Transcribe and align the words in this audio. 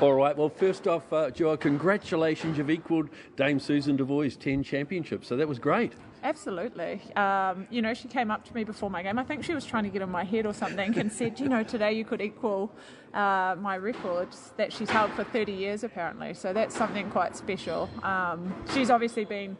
All 0.00 0.14
right. 0.14 0.34
Well, 0.34 0.48
first 0.48 0.88
off, 0.88 1.12
uh, 1.12 1.30
Joa, 1.30 1.58
congratulations. 1.58 2.56
You've 2.56 2.70
equalled 2.70 3.10
Dame 3.36 3.60
Susan 3.60 3.96
Devoy's 3.96 4.34
10 4.34 4.62
championships. 4.62 5.28
So 5.28 5.36
that 5.36 5.46
was 5.46 5.58
great. 5.58 5.92
Absolutely. 6.24 7.02
Um, 7.16 7.66
you 7.70 7.82
know, 7.82 7.92
she 7.92 8.08
came 8.08 8.30
up 8.30 8.42
to 8.46 8.54
me 8.54 8.64
before 8.64 8.88
my 8.88 9.02
game. 9.02 9.18
I 9.18 9.24
think 9.24 9.44
she 9.44 9.52
was 9.52 9.66
trying 9.66 9.84
to 9.84 9.90
get 9.90 10.00
in 10.00 10.08
my 10.08 10.24
head 10.24 10.46
or 10.46 10.54
something 10.54 10.98
and 10.98 11.12
said, 11.12 11.38
you 11.38 11.50
know, 11.50 11.62
today 11.62 11.92
you 11.92 12.06
could 12.06 12.22
equal 12.22 12.72
uh, 13.12 13.56
my 13.58 13.76
records 13.76 14.54
that 14.56 14.72
she's 14.72 14.88
held 14.88 15.10
for 15.12 15.24
30 15.24 15.52
years 15.52 15.84
apparently. 15.84 16.32
So 16.32 16.54
that's 16.54 16.74
something 16.74 17.10
quite 17.10 17.36
special. 17.36 17.90
Um, 18.02 18.54
she's 18.72 18.88
obviously 18.88 19.26
been 19.26 19.58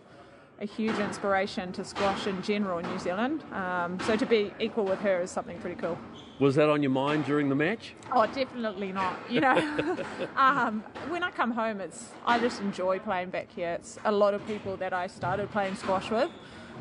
a 0.61 0.67
huge 0.67 0.99
inspiration 0.99 1.73
to 1.73 1.85
squash 1.85 2.27
in 2.27 2.43
general 2.43 2.79
in 2.79 2.87
New 2.91 2.99
Zealand. 2.99 3.43
Um, 3.53 3.99
so 4.05 4.15
to 4.15 4.27
be 4.27 4.53
equal 4.61 4.85
with 4.85 5.01
her 5.01 5.23
is 5.23 5.31
something 5.31 5.59
pretty 5.59 5.77
cool. 5.77 5.99
Was 6.39 6.55
that 6.57 6.69
on 6.69 6.83
your 6.83 6.91
mind 6.91 7.25
during 7.25 7.49
the 7.49 7.55
match? 7.55 7.95
Oh, 8.13 8.27
definitely 8.27 8.93
not. 8.93 9.19
You 9.31 9.41
know, 9.41 10.05
um, 10.37 10.85
when 11.09 11.23
I 11.23 11.31
come 11.31 11.51
home, 11.51 11.81
it's 11.81 12.11
I 12.27 12.39
just 12.39 12.61
enjoy 12.61 12.99
playing 12.99 13.31
back 13.31 13.49
here. 13.55 13.73
It's 13.73 13.99
a 14.05 14.13
lot 14.13 14.35
of 14.35 14.47
people 14.47 14.77
that 14.79 14.93
I 14.93 15.07
started 15.07 15.51
playing 15.51 15.77
squash 15.77 16.11
with 16.11 16.31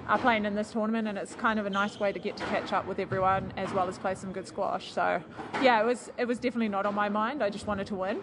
are 0.08 0.18
playing 0.18 0.46
in 0.46 0.56
this 0.56 0.72
tournament, 0.72 1.08
and 1.08 1.18
it's 1.18 1.36
kind 1.36 1.60
of 1.60 1.66
a 1.66 1.70
nice 1.70 2.00
way 2.00 2.12
to 2.12 2.20
get 2.20 2.36
to 2.38 2.44
catch 2.46 2.74
up 2.74 2.88
with 2.88 3.00
everyone 3.00 3.54
as 3.58 3.72
well 3.74 3.88
as 3.88 3.98
play 3.98 4.16
some 4.16 4.32
good 4.32 4.48
squash. 4.48 4.92
So, 4.92 5.22
yeah, 5.62 5.82
it 5.82 5.86
was 5.86 6.12
it 6.18 6.26
was 6.26 6.40
definitely 6.40 6.70
not 6.70 6.86
on 6.86 6.96
my 6.96 7.10
mind. 7.10 7.44
I 7.44 7.50
just 7.50 7.68
wanted 7.68 7.88
to 7.88 7.96
win. 7.96 8.22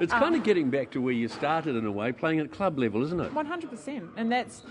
it's 0.00 0.12
kind 0.24 0.34
of 0.34 0.42
getting 0.42 0.70
back 0.70 0.90
to 0.92 1.00
where 1.00 1.12
you 1.12 1.28
started 1.28 1.76
in 1.76 1.86
a 1.86 1.92
way, 1.92 2.12
playing 2.12 2.40
at 2.40 2.50
club 2.50 2.78
level, 2.78 3.02
isn't 3.04 3.20
it? 3.20 3.32
One 3.32 3.46
hundred 3.46 3.70
percent, 3.70 4.10
and 4.16 4.30
that's 4.32 4.62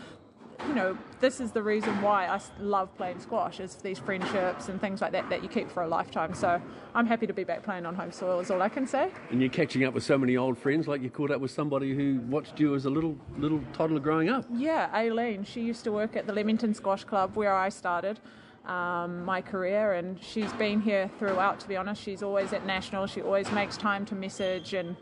you 0.68 0.74
know, 0.74 0.98
this 1.20 1.40
is 1.40 1.52
the 1.52 1.62
reason 1.62 2.02
why 2.02 2.28
I 2.28 2.40
love 2.60 2.96
playing 2.98 3.20
squash 3.20 3.60
is 3.60 3.76
these 3.76 4.00
friendships 4.00 4.70
and 4.70 4.80
things 4.80 5.02
like 5.02 5.12
that 5.12 5.30
that 5.30 5.44
you 5.44 5.50
keep 5.50 5.70
for 5.70 5.84
a 5.84 5.88
lifetime. 5.88 6.34
So 6.34 6.62
I'm 6.96 7.06
happy 7.06 7.28
to 7.28 7.34
be 7.34 7.44
back 7.44 7.64
playing 7.64 7.86
on 7.86 7.96
home 7.96 8.12
soil 8.12 8.40
is 8.40 8.52
all 8.52 8.62
I 8.62 8.70
can 8.70 8.88
say. 8.88 9.12
And 9.30 9.42
you're 9.42 9.50
catching 9.50 9.84
up 9.84 9.94
with 9.94 10.04
so 10.04 10.18
many 10.18 10.38
old 10.38 10.58
friends, 10.58 10.88
like 10.88 11.02
you 11.02 11.10
caught 11.10 11.32
up 11.32 11.42
with 11.42 11.52
somebody 11.52 11.94
who 11.96 12.20
watched 12.28 12.60
you 12.60 12.76
as 12.76 12.86
a 12.86 12.90
little 12.90 13.18
little 13.38 13.62
toddler 13.74 14.00
growing 14.00 14.30
up. 14.30 14.46
Yeah, 14.54 14.90
Aileen. 14.94 15.44
She 15.44 15.62
used 15.62 15.84
to 15.86 15.92
work 15.92 16.16
at 16.16 16.28
the 16.28 16.34
Leamington 16.34 16.74
Squash 16.74 17.04
Club 17.04 17.36
where 17.36 17.54
I 17.54 17.70
started 17.70 18.20
um, 18.68 19.24
my 19.24 19.42
career, 19.42 19.94
and 19.94 20.22
she's 20.22 20.52
been 20.54 20.82
here 20.82 21.10
throughout. 21.18 21.60
To 21.62 21.68
be 21.68 21.78
honest, 21.78 22.02
she's 22.02 22.22
always 22.22 22.54
at 22.54 22.66
national. 22.66 23.08
She 23.08 23.22
always 23.22 23.52
makes 23.52 23.78
time 23.78 24.06
to 24.08 24.16
message, 24.16 24.74
and 24.74 24.96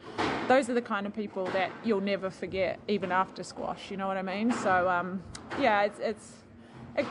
those 0.48 0.70
are 0.70 0.74
the 0.74 0.82
kind 0.82 1.08
of 1.08 1.14
people 1.16 1.46
that 1.48 1.72
you'll 1.84 2.02
never 2.02 2.30
forget, 2.30 2.80
even 2.88 3.12
after 3.12 3.44
squash. 3.44 3.90
You 3.90 3.98
know 3.98 4.08
what 4.08 4.18
I 4.18 4.22
mean? 4.22 4.52
So 4.52 4.88
um, 4.88 5.24
yeah, 5.60 5.84
it's 5.84 6.00
it's 6.00 6.34
it, 6.96 7.06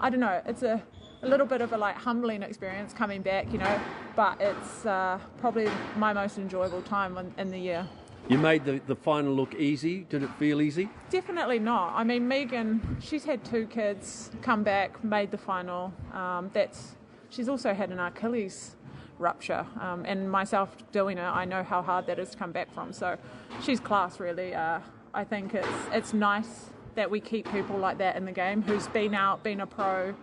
I 0.00 0.10
don't 0.10 0.20
know. 0.20 0.42
It's 0.46 0.62
a 0.62 0.82
a 1.22 1.28
little 1.28 1.46
bit 1.46 1.60
of 1.60 1.72
a 1.72 1.76
like 1.76 1.96
humbling 1.96 2.42
experience 2.42 2.92
coming 2.92 3.22
back, 3.22 3.52
you 3.52 3.58
know, 3.58 3.80
but 4.16 4.40
it's 4.40 4.84
uh, 4.84 5.18
probably 5.38 5.68
my 5.96 6.12
most 6.12 6.36
enjoyable 6.36 6.82
time 6.82 7.16
in, 7.16 7.32
in 7.38 7.50
the 7.50 7.58
year. 7.58 7.88
You 8.28 8.38
made 8.38 8.64
the, 8.64 8.80
the 8.86 8.94
final 8.94 9.34
look 9.34 9.54
easy. 9.54 10.06
Did 10.08 10.22
it 10.22 10.30
feel 10.38 10.60
easy? 10.60 10.88
Definitely 11.10 11.58
not. 11.58 11.92
I 11.94 12.04
mean, 12.04 12.26
Megan, 12.26 12.96
she's 13.00 13.24
had 13.24 13.44
two 13.44 13.66
kids, 13.66 14.30
come 14.42 14.62
back, 14.62 15.02
made 15.04 15.30
the 15.30 15.38
final. 15.38 15.92
Um, 16.12 16.50
that's 16.52 16.96
she's 17.30 17.48
also 17.48 17.74
had 17.74 17.90
an 17.90 17.98
Achilles 17.98 18.76
rupture, 19.18 19.64
um, 19.80 20.04
and 20.04 20.30
myself 20.30 20.76
doing 20.90 21.18
it, 21.18 21.22
I 21.22 21.44
know 21.44 21.62
how 21.62 21.82
hard 21.82 22.06
that 22.06 22.18
is 22.18 22.30
to 22.30 22.36
come 22.36 22.50
back 22.50 22.72
from. 22.72 22.92
So, 22.92 23.16
she's 23.62 23.78
class, 23.78 24.18
really. 24.18 24.54
Uh, 24.54 24.80
I 25.14 25.24
think 25.24 25.54
it's 25.54 25.68
it's 25.92 26.12
nice 26.12 26.70
that 26.94 27.10
we 27.10 27.20
keep 27.20 27.50
people 27.50 27.78
like 27.78 27.98
that 27.98 28.16
in 28.16 28.24
the 28.24 28.32
game 28.32 28.62
who's 28.62 28.86
been 28.88 29.14
out, 29.14 29.42
been 29.42 29.60
a 29.60 29.66
pro, 29.66 30.14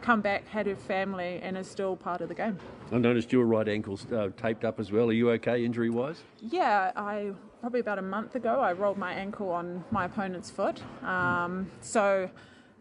come 0.00 0.20
back, 0.20 0.46
had 0.48 0.66
her 0.66 0.76
family, 0.76 1.40
and 1.42 1.56
is 1.56 1.70
still 1.70 1.96
part 1.96 2.20
of 2.20 2.28
the 2.28 2.34
game. 2.34 2.58
I 2.90 2.98
noticed 2.98 3.32
your 3.32 3.46
right 3.46 3.68
ankle's 3.68 4.10
uh, 4.12 4.30
taped 4.36 4.64
up 4.64 4.80
as 4.80 4.92
well. 4.92 5.08
Are 5.08 5.12
you 5.12 5.30
okay 5.32 5.64
injury 5.64 5.90
wise? 5.90 6.22
Yeah, 6.40 6.92
I 6.96 7.32
probably 7.60 7.80
about 7.80 7.98
a 7.98 8.02
month 8.02 8.34
ago 8.34 8.60
I 8.60 8.72
rolled 8.72 8.98
my 8.98 9.12
ankle 9.12 9.50
on 9.50 9.84
my 9.90 10.06
opponent's 10.06 10.50
foot. 10.50 10.82
Um, 11.04 11.70
so 11.80 12.28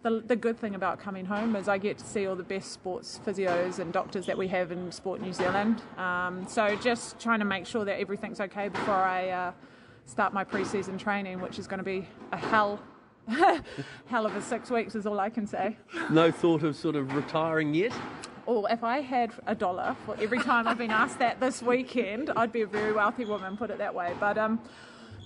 the, 0.02 0.24
the 0.26 0.36
good 0.36 0.58
thing 0.58 0.74
about 0.74 1.00
coming 1.00 1.26
home 1.26 1.56
is 1.56 1.68
I 1.68 1.78
get 1.78 2.00
to 2.00 2.06
see 2.06 2.26
all 2.26 2.36
the 2.36 2.44
best 2.44 2.72
sports 2.72 3.20
physios 3.24 3.78
and 3.78 3.94
doctors 3.94 4.26
that 4.26 4.38
we 4.38 4.48
have 4.48 4.72
in 4.72 4.92
Sport 4.92 5.22
New 5.22 5.34
Zealand. 5.34 5.82
Um, 5.98 6.48
so 6.48 6.76
just 6.78 7.20
trying 7.20 7.40
to 7.40 7.46
make 7.46 7.68
sure 7.68 7.86
that 7.86 8.00
everything's 8.00 8.42
okay 8.42 8.70
before 8.70 8.96
I 8.96 9.30
uh, 9.30 9.52
start 10.06 10.34
my 10.34 10.44
pre-season 10.44 10.98
training, 10.98 11.40
which 11.40 11.60
is 11.60 11.68
going 11.68 11.78
to 11.78 11.84
be 11.84 12.08
a 12.32 12.38
hell 12.38 12.80
hell 14.08 14.26
of 14.26 14.36
a 14.36 14.42
six 14.42 14.70
weeks 14.70 14.96
is 14.96 15.06
all 15.06 15.20
I 15.20 15.30
can 15.30 15.48
say. 15.48 15.78
No 16.10 16.32
thought 16.32 16.64
of 16.64 16.76
sort 16.76 16.96
of 16.96 17.14
retiring 17.16 17.74
yet? 17.74 17.94
Oh, 18.48 18.66
if 18.66 18.84
I 18.84 19.02
had 19.02 19.32
a 19.48 19.56
dollar 19.56 19.96
for 20.06 20.16
every 20.20 20.40
time 20.40 20.68
I've 20.68 20.78
been 20.78 20.92
asked 20.92 21.20
that 21.20 21.40
this 21.40 21.62
weekend, 21.62 22.32
I'd 22.36 22.52
be 22.52 22.62
a 22.62 22.68
very 22.68 22.92
wealthy 22.92 23.26
woman, 23.26 23.56
put 23.56 23.70
it 23.70 23.78
that 23.78 23.94
way. 23.94 24.14
But 24.20 24.38
um, 24.38 24.60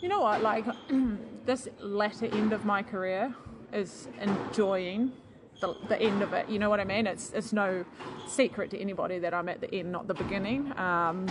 you 0.02 0.10
know 0.10 0.22
what? 0.22 0.42
Like 0.42 0.66
this 1.46 1.68
latter 1.80 2.26
end 2.26 2.54
of 2.54 2.66
my 2.66 2.84
career 2.84 3.34
is 3.74 4.08
enjoying 4.20 5.12
the, 5.62 5.76
the 5.88 6.00
end 6.00 6.22
of 6.22 6.34
it. 6.34 6.50
You 6.50 6.60
know 6.60 6.70
what 6.70 6.80
I 6.80 6.84
mean? 6.84 7.08
It's 7.08 7.32
it's 7.32 7.54
no 7.54 7.86
secret 8.28 8.70
to 8.72 8.80
anybody 8.80 9.20
that 9.20 9.34
I'm 9.34 9.50
at 9.50 9.62
the 9.62 9.74
end, 9.74 9.92
not 9.92 10.08
the 10.08 10.14
beginning. 10.14 10.78
Um, 10.78 11.28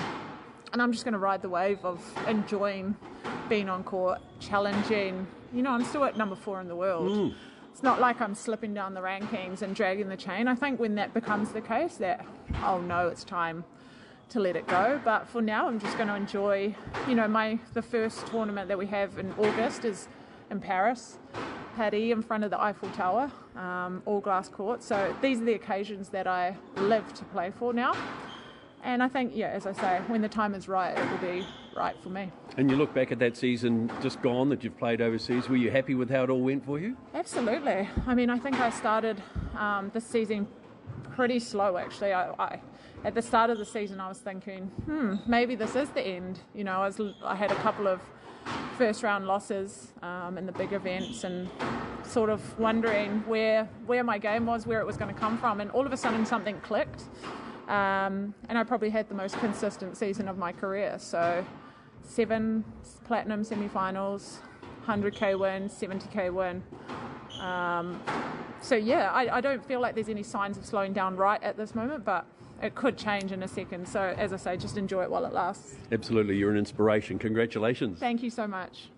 and 0.74 0.82
I'm 0.82 0.90
just 0.90 1.04
going 1.04 1.12
to 1.12 1.18
ride 1.18 1.40
the 1.40 1.48
wave 1.48 1.78
of 1.84 2.02
enjoying 2.26 2.96
being 3.48 3.68
on 3.68 3.84
court, 3.84 4.20
challenging. 4.40 5.24
You 5.52 5.62
know, 5.62 5.70
I'm 5.70 5.84
still 5.84 6.02
at 6.04 6.16
number 6.16 6.34
four 6.34 6.60
in 6.60 6.66
the 6.66 6.74
world. 6.74 7.12
Mm. 7.12 7.34
It's 7.70 7.84
not 7.84 8.00
like 8.00 8.20
I'm 8.20 8.34
slipping 8.34 8.74
down 8.74 8.92
the 8.92 9.00
rankings 9.00 9.62
and 9.62 9.74
dragging 9.74 10.08
the 10.08 10.16
chain. 10.16 10.48
I 10.48 10.56
think 10.56 10.80
when 10.80 10.96
that 10.96 11.14
becomes 11.14 11.52
the 11.52 11.60
case, 11.60 11.94
that 11.98 12.26
oh 12.64 12.80
no, 12.80 13.06
it's 13.06 13.22
time 13.22 13.64
to 14.30 14.40
let 14.40 14.56
it 14.56 14.66
go. 14.66 15.00
But 15.04 15.28
for 15.28 15.40
now, 15.40 15.68
I'm 15.68 15.78
just 15.78 15.96
going 15.96 16.08
to 16.08 16.16
enjoy. 16.16 16.74
You 17.08 17.14
know, 17.14 17.28
my 17.28 17.60
the 17.72 17.82
first 17.82 18.26
tournament 18.26 18.66
that 18.66 18.76
we 18.76 18.86
have 18.86 19.16
in 19.18 19.32
August 19.38 19.84
is 19.84 20.08
in 20.50 20.58
Paris. 20.58 21.18
Paddy 21.76 22.10
in 22.10 22.22
front 22.22 22.42
of 22.42 22.50
the 22.50 22.60
Eiffel 22.60 22.88
Tower, 22.90 23.30
um, 23.56 24.02
all 24.06 24.20
glass 24.20 24.48
court. 24.48 24.82
So 24.82 25.14
these 25.22 25.40
are 25.40 25.44
the 25.44 25.54
occasions 25.54 26.08
that 26.08 26.26
I 26.26 26.56
live 26.76 27.14
to 27.14 27.24
play 27.26 27.52
for 27.56 27.72
now. 27.72 27.94
And 28.84 29.02
I 29.02 29.08
think, 29.08 29.32
yeah, 29.34 29.48
as 29.48 29.66
I 29.66 29.72
say, 29.72 30.00
when 30.08 30.20
the 30.20 30.28
time 30.28 30.54
is 30.54 30.68
right, 30.68 30.96
it 30.96 31.10
will 31.10 31.18
be 31.18 31.46
right 31.74 31.96
for 32.02 32.10
me. 32.10 32.30
And 32.58 32.70
you 32.70 32.76
look 32.76 32.92
back 32.92 33.10
at 33.12 33.18
that 33.20 33.34
season 33.34 33.90
just 34.02 34.20
gone 34.20 34.50
that 34.50 34.62
you've 34.62 34.76
played 34.76 35.00
overseas, 35.00 35.48
were 35.48 35.56
you 35.56 35.70
happy 35.70 35.94
with 35.94 36.10
how 36.10 36.24
it 36.24 36.30
all 36.30 36.42
went 36.42 36.66
for 36.66 36.78
you? 36.78 36.94
Absolutely. 37.14 37.88
I 38.06 38.14
mean, 38.14 38.28
I 38.28 38.38
think 38.38 38.60
I 38.60 38.68
started 38.68 39.22
um, 39.56 39.90
this 39.94 40.06
season 40.06 40.46
pretty 41.12 41.38
slow, 41.38 41.78
actually. 41.78 42.12
I, 42.12 42.30
I, 42.32 42.60
at 43.04 43.14
the 43.14 43.22
start 43.22 43.48
of 43.48 43.58
the 43.58 43.64
season, 43.64 44.00
I 44.00 44.08
was 44.08 44.18
thinking, 44.18 44.64
hmm, 44.84 45.16
maybe 45.26 45.54
this 45.54 45.74
is 45.76 45.88
the 45.90 46.02
end. 46.02 46.40
You 46.54 46.64
know, 46.64 46.82
I, 46.82 46.86
was, 46.86 47.00
I 47.24 47.34
had 47.34 47.52
a 47.52 47.56
couple 47.56 47.88
of 47.88 48.00
first 48.76 49.02
round 49.02 49.26
losses 49.26 49.92
um, 50.02 50.36
in 50.36 50.44
the 50.44 50.52
big 50.52 50.74
events 50.74 51.24
and 51.24 51.48
sort 52.02 52.28
of 52.28 52.58
wondering 52.58 53.22
where 53.26 53.66
where 53.86 54.04
my 54.04 54.18
game 54.18 54.44
was, 54.44 54.66
where 54.66 54.80
it 54.80 54.86
was 54.86 54.98
going 54.98 55.12
to 55.12 55.18
come 55.18 55.38
from, 55.38 55.60
and 55.60 55.70
all 55.70 55.86
of 55.86 55.92
a 55.92 55.96
sudden 55.96 56.26
something 56.26 56.60
clicked. 56.60 57.04
Um, 57.68 58.34
and 58.48 58.58
I 58.58 58.64
probably 58.64 58.90
had 58.90 59.08
the 59.08 59.14
most 59.14 59.38
consistent 59.38 59.96
season 59.96 60.28
of 60.28 60.36
my 60.36 60.52
career. 60.52 60.96
So, 60.98 61.44
seven 62.02 62.64
platinum 63.04 63.42
semi-finals, 63.44 64.40
100k 64.86 65.38
win, 65.38 65.68
70k 65.68 66.32
win. 66.32 66.62
Um, 67.40 68.00
so 68.60 68.76
yeah, 68.76 69.10
I, 69.10 69.38
I, 69.38 69.40
don't 69.40 69.64
feel 69.64 69.80
like 69.80 69.94
there's 69.94 70.08
any 70.08 70.22
signs 70.22 70.56
of 70.56 70.64
slowing 70.64 70.92
down 70.92 71.16
right 71.16 71.42
at 71.42 71.56
this 71.56 71.74
moment, 71.74 72.04
but 72.04 72.26
it 72.62 72.74
could 72.74 72.96
change 72.96 73.32
in 73.32 73.42
a 73.42 73.48
second. 73.48 73.88
So 73.88 74.14
as 74.16 74.32
I 74.32 74.36
say, 74.36 74.56
just 74.56 74.76
enjoy 74.76 75.02
it 75.02 75.10
while 75.10 75.24
it 75.24 75.32
lasts. 75.32 75.76
Absolutely, 75.90 76.36
you're 76.36 76.50
an 76.50 76.56
inspiration. 76.56 77.18
Congratulations. 77.18 77.98
Thank 77.98 78.22
you 78.22 78.30
so 78.30 78.46
much. 78.46 78.88